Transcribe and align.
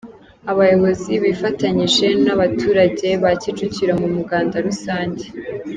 Abayobozi 0.51 1.11
bifatanyije 1.23 2.07
n’abaturage 2.25 3.07
ba 3.21 3.31
Kicukiro 3.41 3.93
mu 4.01 4.07
muganda 4.15 4.55
rusange 4.67 5.25